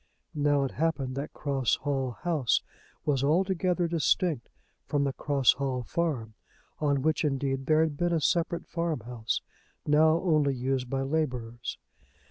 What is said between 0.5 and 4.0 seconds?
it happened that Cross Hall House was altogether